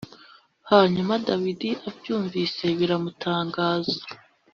[0.71, 3.99] Hanyuma Dawidi abyumvise biramutangaza